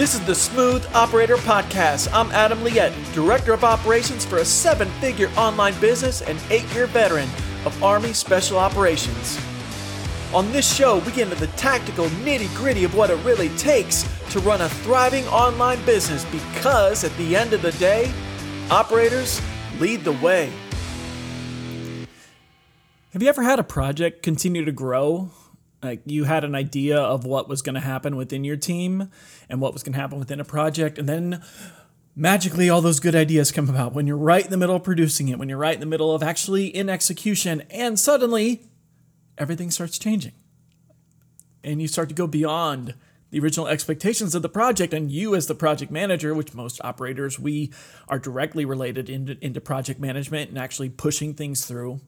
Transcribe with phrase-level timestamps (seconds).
[0.00, 2.08] This is the Smooth Operator Podcast.
[2.14, 6.86] I'm Adam Liette, Director of Operations for a seven figure online business and eight year
[6.86, 7.28] veteran
[7.66, 9.38] of Army Special Operations.
[10.32, 14.08] On this show, we get into the tactical nitty gritty of what it really takes
[14.30, 18.10] to run a thriving online business because at the end of the day,
[18.70, 19.38] operators
[19.80, 20.50] lead the way.
[23.12, 25.30] Have you ever had a project continue to grow?
[25.82, 29.10] Like you had an idea of what was going to happen within your team
[29.48, 31.42] and what was going to happen within a project, and then
[32.14, 35.28] magically all those good ideas come about when you're right in the middle of producing
[35.28, 38.62] it, when you're right in the middle of actually in execution, and suddenly
[39.38, 40.32] everything starts changing.
[41.64, 42.94] And you start to go beyond
[43.30, 47.38] the original expectations of the project and you as the project manager which most operators
[47.38, 47.72] we
[48.08, 52.00] are directly related into, into project management and actually pushing things through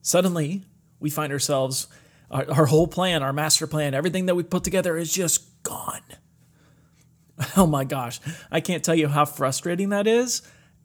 [0.00, 0.64] suddenly
[1.00, 1.88] we find ourselves
[2.32, 6.02] our, our whole plan our master plan everything that we put together is just gone
[7.56, 10.42] oh my gosh i can't tell you how frustrating that is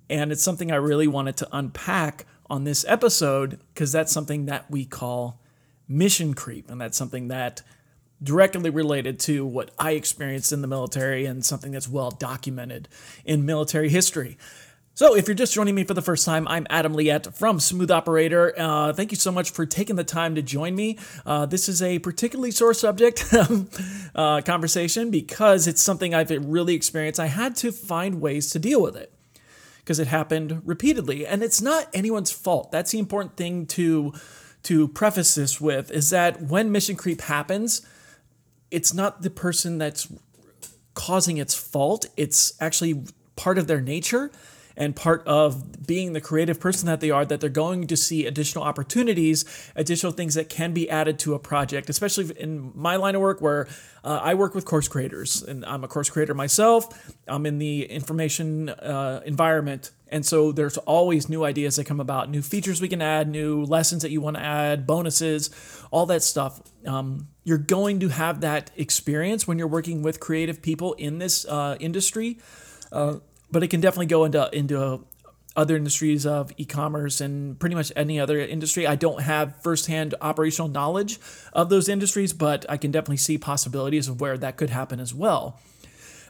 [0.10, 4.70] and it's something i really wanted to unpack on this episode because that's something that
[4.70, 5.42] we call
[5.88, 7.62] mission creep and that's something that
[8.22, 12.88] directly related to what I experienced in the military and something that's well documented
[13.26, 14.38] in military history.
[14.98, 17.92] So, if you're just joining me for the first time, I'm Adam Liette from Smooth
[17.92, 18.52] Operator.
[18.58, 20.98] Uh, thank you so much for taking the time to join me.
[21.24, 23.24] Uh, this is a particularly sore subject
[24.16, 27.20] uh, conversation because it's something I've really experienced.
[27.20, 29.14] I had to find ways to deal with it
[29.82, 32.72] because it happened repeatedly, and it's not anyone's fault.
[32.72, 34.14] That's the important thing to
[34.64, 37.86] to preface this with: is that when mission creep happens,
[38.72, 40.12] it's not the person that's
[40.96, 42.08] causing its fault.
[42.18, 43.04] It's actually
[43.36, 44.32] part of their nature
[44.78, 48.26] and part of being the creative person that they are that they're going to see
[48.26, 49.44] additional opportunities
[49.76, 53.42] additional things that can be added to a project especially in my line of work
[53.42, 53.68] where
[54.04, 57.84] uh, i work with course creators and i'm a course creator myself i'm in the
[57.86, 59.92] information uh, environment.
[60.10, 63.64] And so there's always new ideas that come about new features we can add new
[63.64, 65.50] lessons that you want to add bonuses
[65.92, 66.62] all that stuff.
[66.86, 71.46] Um, you're going to have that experience when you're working with creative people in this
[71.46, 72.40] uh, industry
[72.92, 73.18] uh,
[73.52, 75.06] but it can definitely go into into
[75.58, 78.86] other industries of e-commerce and pretty much any other industry.
[78.86, 81.20] I don't have firsthand operational knowledge
[81.52, 85.16] of those industries, but I can definitely see possibilities of where that could happen as
[85.16, 85.60] well.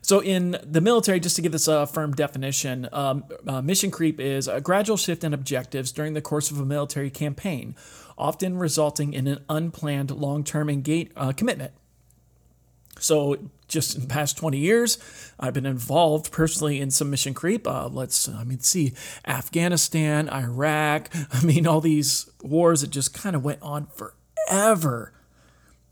[0.02, 4.22] So, in the military, just to give this a firm definition, um, uh, mission creep
[4.22, 7.76] is a gradual shift in objectives during the course of a military campaign,
[8.18, 11.74] often resulting in an unplanned long term engage- uh, commitment.
[13.00, 14.98] So, just in the past 20 years,
[15.40, 17.68] I've been involved personally in some mission creep.
[17.68, 18.94] Uh, let's, I mean, see
[19.26, 25.14] Afghanistan, Iraq, I mean, all these wars that just kind of went on forever.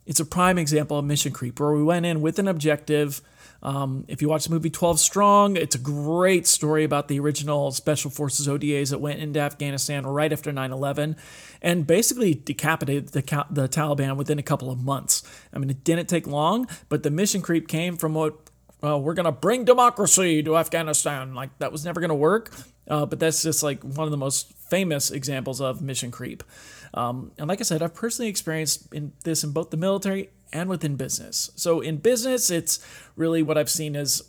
[0.05, 3.21] It's a prime example of mission creep where we went in with an objective
[3.65, 7.71] um, if you watch the movie 12 Strong, it's a great story about the original
[7.71, 11.15] Special Forces ODAs that went into Afghanistan right after 9 11
[11.63, 15.23] and basically decapitated the, the Taliban within a couple of months.
[15.51, 18.35] I mean, it didn't take long, but the mission creep came from what
[18.83, 21.33] we're going to bring democracy to Afghanistan.
[21.33, 22.51] Like, that was never going to work.
[22.87, 26.43] Uh, but that's just like one of the most famous examples of mission creep.
[26.93, 30.69] Um, and like I said, I've personally experienced in this in both the military and
[30.69, 31.51] within business.
[31.55, 32.85] So in business, it's
[33.15, 34.23] really what I've seen is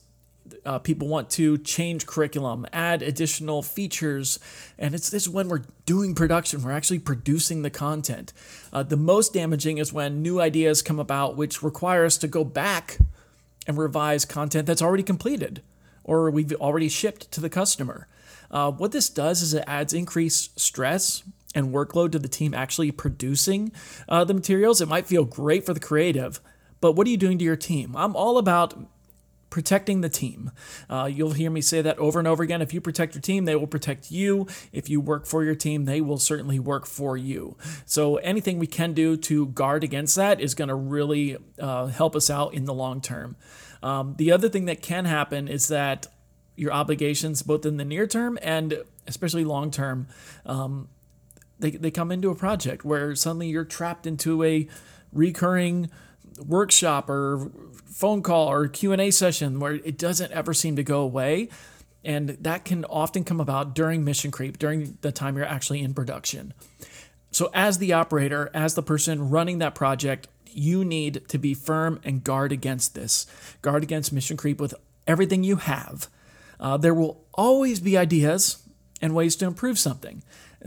[0.65, 4.39] uh, people want to change curriculum, add additional features,
[4.79, 8.33] and it's this when we're doing production, we're actually producing the content.
[8.73, 12.45] Uh, the most damaging is when new ideas come about, which require us to go
[12.45, 12.99] back
[13.67, 15.63] and revise content that's already completed
[16.07, 18.07] or we've already shipped to the customer.
[18.51, 21.25] Uh, what this does is it adds increased stress
[21.57, 23.73] and workload to the team actually producing
[24.09, 24.81] uh, the materials.
[24.81, 26.41] It might feel great for the creative,
[26.81, 27.97] but what are you doing to your team?
[27.97, 28.79] I'm all about
[29.49, 30.51] protecting the team.
[30.91, 32.61] Uh, you'll hear me say that over and over again.
[32.61, 34.47] If you protect your team, they will protect you.
[34.73, 37.57] If you work for your team, they will certainly work for you.
[37.87, 42.15] So anything we can do to guard against that is going to really uh, help
[42.15, 43.37] us out in the long term.
[43.83, 46.07] Um, the other thing that can happen is that
[46.57, 50.09] your obligations, both in the near term and especially long term,
[50.45, 50.89] um,
[51.59, 54.69] they, they come into a project where suddenly you're trapped into a
[55.13, 55.91] recurring
[56.45, 57.51] workshop or
[57.85, 61.49] phone call or q&a session where it doesn't ever seem to go away.
[62.05, 65.95] And that can often come about during mission creep during the time you're actually in
[65.95, 66.53] production.
[67.31, 72.01] So as the operator as the person running that project you need to be firm
[72.03, 73.27] and guard against this.
[73.61, 74.75] Guard against mission creep with
[75.07, 76.09] everything you have.
[76.59, 78.63] Uh, there will always be ideas
[79.03, 80.23] and ways to improve something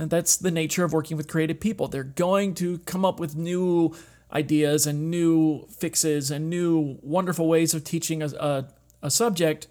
[0.07, 1.87] that's the nature of working with creative people.
[1.87, 3.95] They're going to come up with new
[4.31, 8.67] ideas and new fixes and new wonderful ways of teaching a, a,
[9.01, 9.67] a subject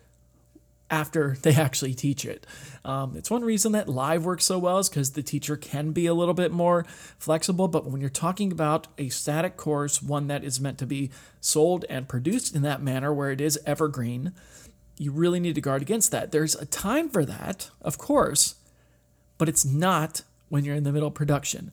[0.91, 2.47] after they actually teach it.
[2.85, 6.07] Um, it's one reason that live works so well is because the teacher can be
[6.07, 6.85] a little bit more
[7.19, 7.69] flexible.
[7.69, 11.11] But when you're talking about a static course, one that is meant to be
[11.41, 14.33] sold and produced in that manner where it is evergreen,
[14.97, 16.33] you really need to guard against that.
[16.33, 18.57] There's a time for that, of course,
[19.39, 21.71] but it's not when you're in the middle of production.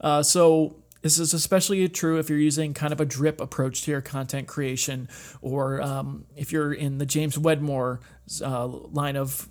[0.00, 3.90] Uh, so this is especially true if you're using kind of a drip approach to
[3.90, 5.08] your content creation,
[5.40, 8.00] or um, if you're in the James Wedmore
[8.42, 9.48] uh, line of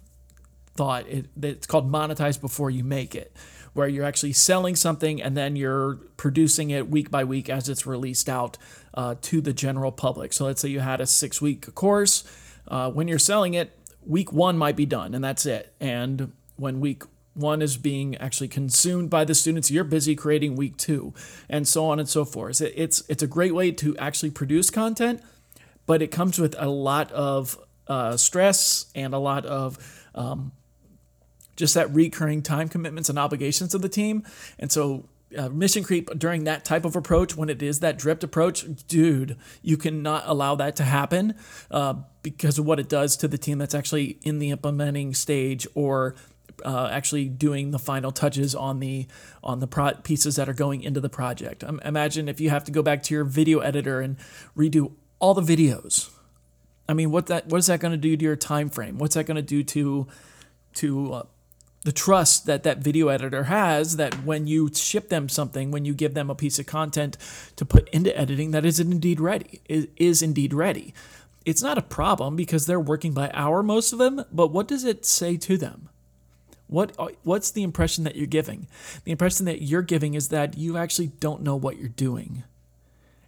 [0.78, 1.08] thought.
[1.08, 3.36] It, it's called monetize before you make it,
[3.74, 7.86] where you're actually selling something and then you're producing it week by week as it's
[7.86, 8.58] released out
[8.94, 10.32] uh, to the general public.
[10.34, 12.24] So let's say you had a six week course.
[12.68, 15.74] Uh, when you're selling it, week one might be done and that's it.
[15.80, 17.04] And when week
[17.38, 19.72] one is being actually consumed by the students.
[19.72, 21.13] You're busy creating week two
[21.50, 22.62] and so on and so forth.
[22.62, 25.22] It's it's a great way to actually produce content
[25.88, 27.57] but it comes with a lot of
[27.88, 30.51] uh, stress and a lot of um,
[31.56, 34.24] just that recurring time commitments and obligations of the team.
[34.60, 38.24] And so uh, mission creep during that type of approach, when it is that dripped
[38.24, 41.34] approach, dude, you cannot allow that to happen
[41.72, 45.66] uh, because of what it does to the team that's actually in the implementing stage
[45.74, 46.16] or
[46.65, 49.07] uh, actually doing the final touches on the
[49.44, 51.63] on the pro- pieces that are going into the project.
[51.63, 54.18] Um, imagine if you have to go back to your video editor and
[54.56, 56.09] redo all the videos.
[56.89, 58.98] I mean, what that what is that going to do to your time frame?
[58.98, 60.07] What's that going to do to
[60.75, 61.24] to uh,
[61.83, 65.94] the trust that that video editor has that when you ship them something, when you
[65.94, 67.18] give them a piece of content
[67.56, 70.94] to put into editing, that is indeed ready, is, is indeed ready.
[71.45, 74.83] It's not a problem because they're working by hour, most of them, but what does
[74.83, 75.88] it say to them?
[76.68, 78.68] What what's the impression that you're giving?
[79.06, 82.44] The impression that you're giving is that you actually don't know what you're doing,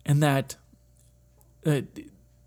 [0.06, 0.58] and that
[1.66, 1.82] uh,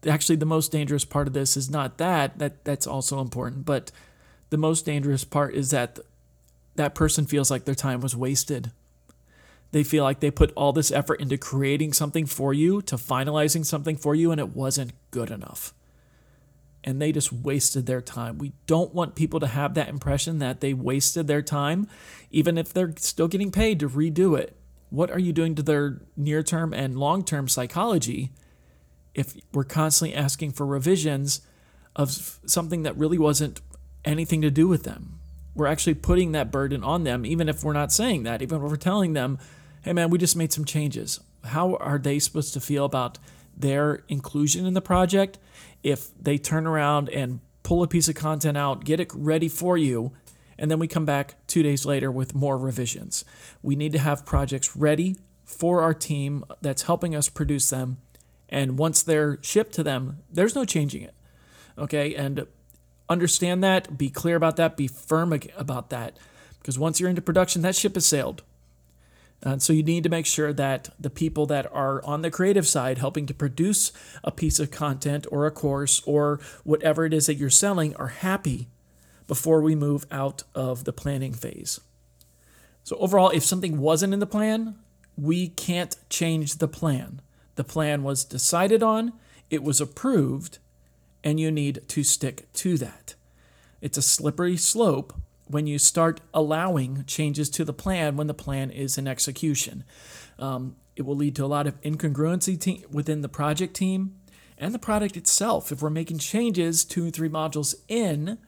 [0.06, 3.90] actually the most dangerous part of this is not that that that's also important, but
[4.50, 5.98] the most dangerous part is that
[6.76, 8.70] that person feels like their time was wasted.
[9.70, 13.64] They feel like they put all this effort into creating something for you, to finalizing
[13.64, 15.72] something for you, and it wasn't good enough
[16.84, 18.38] and they just wasted their time.
[18.38, 21.86] We don't want people to have that impression that they wasted their time,
[22.30, 24.56] even if they're still getting paid to redo it.
[24.90, 28.32] What are you doing to their near term and long term psychology
[29.14, 31.40] if we're constantly asking for revisions
[31.94, 33.60] of something that really wasn't
[34.04, 35.20] anything to do with them?
[35.54, 38.70] We're actually putting that burden on them, even if we're not saying that, even if
[38.70, 39.38] we're telling them,
[39.82, 41.20] hey man, we just made some changes.
[41.44, 43.18] How are they supposed to feel about
[43.56, 45.38] their inclusion in the project
[45.82, 49.76] if they turn around and pull a piece of content out, get it ready for
[49.76, 50.12] you,
[50.58, 53.24] and then we come back two days later with more revisions.
[53.62, 57.98] We need to have projects ready for our team that's helping us produce them.
[58.48, 61.14] And once they're shipped to them, there's no changing it.
[61.78, 62.14] Okay.
[62.14, 62.46] And
[63.08, 66.16] understand that, be clear about that, be firm about that.
[66.58, 68.42] Because once you're into production, that ship has sailed.
[69.42, 72.66] And so you need to make sure that the people that are on the creative
[72.66, 73.92] side helping to produce
[74.22, 78.08] a piece of content or a course or whatever it is that you're selling are
[78.08, 78.68] happy
[79.26, 81.80] before we move out of the planning phase.
[82.84, 84.76] So, overall, if something wasn't in the plan,
[85.16, 87.20] we can't change the plan.
[87.54, 89.12] The plan was decided on,
[89.50, 90.58] it was approved,
[91.22, 93.14] and you need to stick to that.
[93.80, 95.12] It's a slippery slope
[95.52, 99.84] when you start allowing changes to the plan when the plan is in execution.
[100.38, 104.16] Um, it will lead to a lot of incongruency te- within the project team
[104.58, 105.70] and the product itself.
[105.70, 108.38] If we're making changes two, three modules in,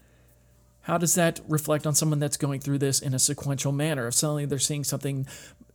[0.83, 4.07] how does that reflect on someone that's going through this in a sequential manner?
[4.09, 5.27] If suddenly they're seeing something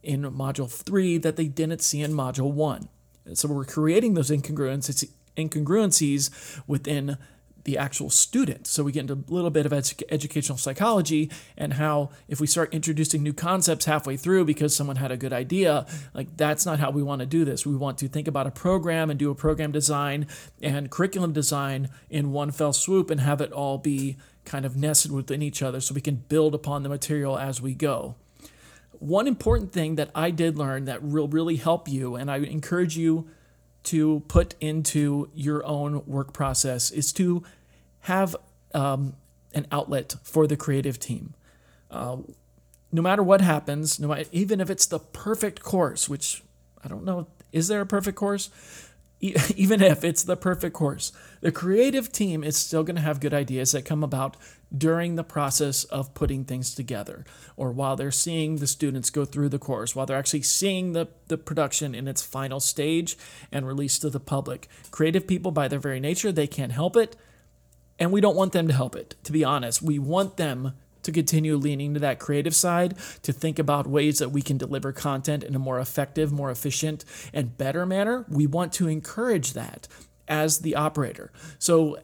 [0.03, 2.89] in module three that they didn't see in module one.
[3.33, 7.17] So we're creating those incongruencies, incongruencies within
[7.63, 8.67] the actual student.
[8.67, 12.47] So we get into a little bit of ed- educational psychology and how if we
[12.47, 16.79] start introducing new concepts halfway through because someone had a good idea, like that's not
[16.79, 17.65] how we want to do this.
[17.65, 20.27] We want to think about a program and do a program design
[20.61, 25.11] and curriculum design in one fell swoop and have it all be kind of nested
[25.11, 28.15] within each other so we can build upon the material as we go.
[28.93, 32.97] One important thing that I did learn that will really help you, and I encourage
[32.97, 33.29] you
[33.83, 37.43] to put into your own work process is to
[38.01, 38.35] have
[38.73, 39.15] um,
[39.53, 41.33] an outlet for the creative team.
[41.89, 42.17] Uh,
[42.91, 46.43] no matter what happens, no matter, even if it's the perfect course, which
[46.83, 48.49] I don't know, is there a perfect course?
[49.21, 53.33] even if it's the perfect course, the creative team is still going to have good
[53.33, 54.37] ideas that come about
[54.75, 57.25] during the process of putting things together
[57.57, 61.07] or while they're seeing the students go through the course, while they're actually seeing the,
[61.27, 63.17] the production in its final stage
[63.51, 64.67] and released to the public.
[64.91, 67.15] Creative people, by their very nature, they can't help it.
[67.97, 69.81] And we don't want them to help it, to be honest.
[69.81, 70.73] We want them
[71.03, 74.91] to continue leaning to that creative side, to think about ways that we can deliver
[74.91, 78.25] content in a more effective, more efficient, and better manner.
[78.29, 79.87] We want to encourage that
[80.27, 81.31] as the operator.
[81.57, 81.97] So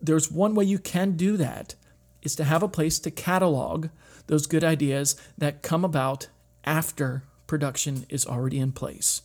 [0.00, 1.74] there's one way you can do that
[2.22, 3.88] is to have a place to catalog
[4.26, 6.28] those good ideas that come about
[6.64, 9.22] after production is already in place.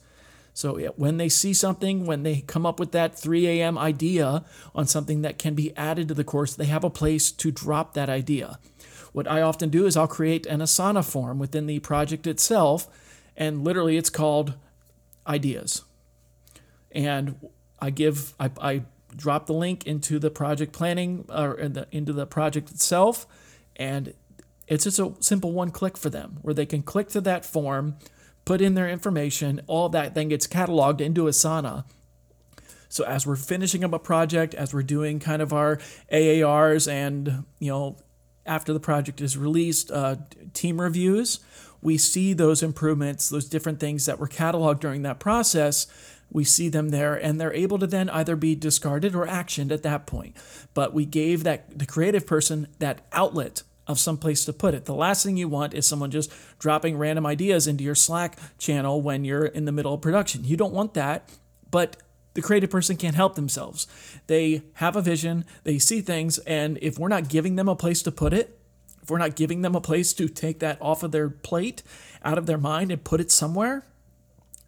[0.54, 3.78] So when they see something, when they come up with that 3 a.m.
[3.78, 7.52] idea on something that can be added to the course, they have a place to
[7.52, 8.58] drop that idea.
[9.14, 12.88] What I often do is I'll create an Asana form within the project itself,
[13.36, 14.56] and literally it's called
[15.28, 15.84] ideas.
[16.92, 17.36] And
[17.80, 18.82] I give, I, I
[19.18, 23.28] drop the link into the project planning or in the, into the project itself,
[23.76, 24.14] and
[24.68, 27.96] it's just a simple one click for them where they can click to that form,
[28.46, 31.86] put in their information, all that then gets cataloged into Asana.
[32.90, 35.78] So as we're finishing up a project, as we're doing kind of our
[36.12, 37.98] AARs and you know
[38.46, 40.16] after the project is released, uh,
[40.54, 41.42] team reviews,
[41.82, 45.88] we see those improvements, those different things that were cataloged during that process.
[46.30, 49.84] We see them there, and they're able to then either be discarded or actioned at
[49.84, 50.36] that point.
[50.74, 54.86] But we gave that the creative person that outlet of some place to put it.
[54.86, 59.02] The last thing you want is someone just dropping random ideas into your Slack channel
[59.02, 60.44] when you're in the middle of production.
[60.44, 61.30] You don't want that,
[61.72, 61.96] but
[62.34, 63.88] the creative person can't help themselves.
[64.28, 68.04] They have a vision, they see things, and if we're not giving them a place
[68.04, 68.57] to put it,
[69.08, 71.82] if we're not giving them a place to take that off of their plate,
[72.26, 73.86] out of their mind, and put it somewhere,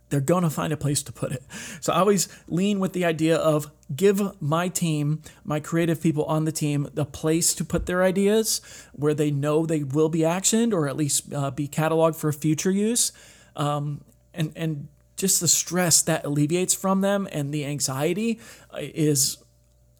[0.08, 1.44] they're going to find a place to put it.
[1.82, 6.46] So I always lean with the idea of give my team, my creative people on
[6.46, 8.62] the team, the place to put their ideas
[8.94, 12.72] where they know they will be actioned or at least uh, be cataloged for future
[12.72, 13.12] use.
[13.58, 18.40] Um, and, and just the stress that alleviates from them and the anxiety
[18.74, 19.38] uh, is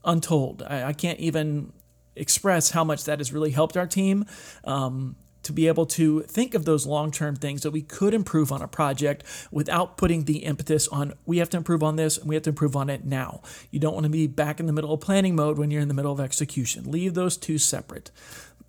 [0.06, 0.64] untold.
[0.66, 1.74] I, I can't even
[2.20, 4.26] express how much that has really helped our team.
[4.64, 8.52] Um, to be able to think of those long term things that we could improve
[8.52, 12.28] on a project without putting the impetus on we have to improve on this and
[12.28, 13.42] we have to improve on it now.
[13.72, 15.88] You don't want to be back in the middle of planning mode when you're in
[15.88, 16.92] the middle of execution.
[16.92, 18.12] Leave those two separate.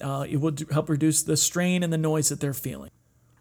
[0.01, 2.91] Uh, it will help reduce the strain and the noise that they're feeling.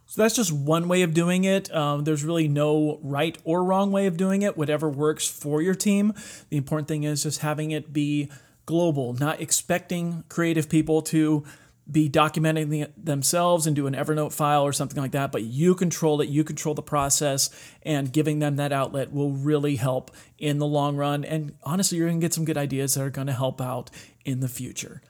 [0.05, 1.73] So that's just one way of doing it.
[1.73, 5.75] Um, there's really no right or wrong way of doing it, whatever works for your
[5.75, 6.13] team.
[6.49, 8.31] The important thing is just having it be
[8.69, 11.43] global, not expecting creative people to
[11.89, 16.21] be documenting the, themselves do an Evernote file or something like that, but you control
[16.21, 17.49] it, you control the process,
[17.81, 21.25] and giving them that outlet will really help in the long run.
[21.25, 23.89] And honestly, you're gonna get some good ideas that are gonna help out
[24.23, 25.01] in the future.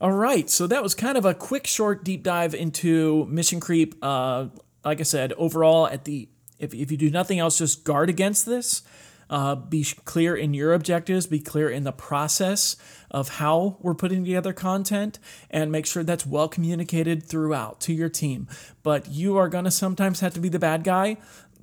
[0.00, 3.94] All right, so that was kind of a quick, short, deep dive into mission creep.
[4.00, 4.46] Uh,
[4.86, 8.46] like I said, overall, at the if, if you do nothing else, just guard against
[8.46, 8.80] this.
[9.28, 12.76] Uh, be clear in your objectives, be clear in the process
[13.10, 15.18] of how we're putting together content,
[15.50, 18.46] and make sure that's well communicated throughout to your team.
[18.82, 21.16] But you are going to sometimes have to be the bad guy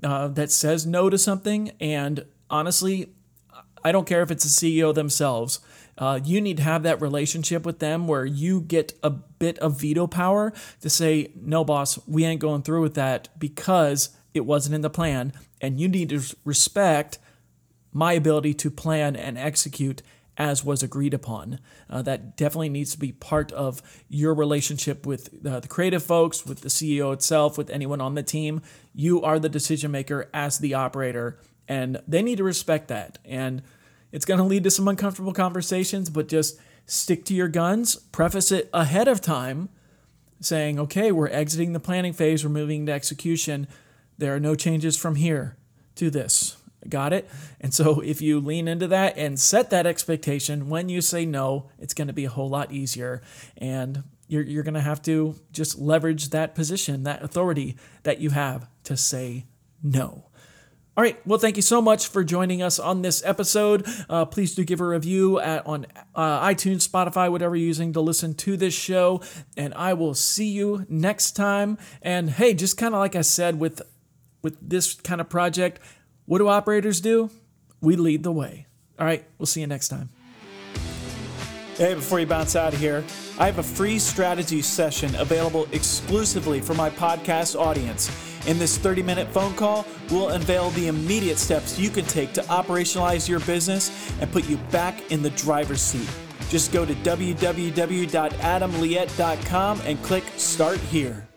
[0.03, 1.72] uh, that says no to something.
[1.79, 3.13] And honestly,
[3.84, 4.50] I don't care if it's the
[4.84, 5.60] CEO themselves.
[5.98, 9.79] Uh, you need to have that relationship with them where you get a bit of
[9.79, 14.74] veto power to say, no, boss, we ain't going through with that because it wasn't
[14.74, 15.34] in the plan.
[15.62, 17.20] And you need to respect
[17.93, 20.01] my ability to plan and execute
[20.38, 21.59] as was agreed upon.
[21.89, 26.45] Uh, that definitely needs to be part of your relationship with uh, the creative folks,
[26.45, 28.62] with the CEO itself, with anyone on the team.
[28.93, 33.19] You are the decision maker as the operator, and they need to respect that.
[33.23, 33.62] And
[34.12, 38.51] it's going to lead to some uncomfortable conversations, but just stick to your guns, preface
[38.51, 39.69] it ahead of time,
[40.39, 43.67] saying, okay, we're exiting the planning phase, we're moving to execution.
[44.17, 45.55] There are no changes from here
[45.95, 46.57] to this.
[46.89, 47.29] Got it?
[47.61, 51.69] And so if you lean into that and set that expectation, when you say no,
[51.79, 53.21] it's going to be a whole lot easier.
[53.57, 58.31] And you're, you're going to have to just leverage that position, that authority that you
[58.31, 59.45] have to say
[59.81, 60.25] no.
[60.95, 61.19] All right.
[61.25, 63.87] Well, thank you so much for joining us on this episode.
[64.07, 68.01] Uh, please do give a review at, on uh, iTunes, Spotify, whatever you're using to
[68.01, 69.19] listen to this show.
[69.57, 71.79] And I will see you next time.
[72.03, 73.81] And hey, just kind of like I said with
[74.43, 75.79] with this kind of project,
[76.25, 77.29] what do operators do?
[77.81, 78.65] We lead the way.
[78.97, 79.23] All right.
[79.37, 80.09] We'll see you next time.
[81.75, 83.03] Hey, before you bounce out of here,
[83.39, 88.11] I have a free strategy session available exclusively for my podcast audience.
[88.45, 92.41] In this 30 minute phone call, we'll unveil the immediate steps you can take to
[92.43, 96.07] operationalize your business and put you back in the driver's seat.
[96.49, 101.27] Just go to www.adamliette.com and click Start Here.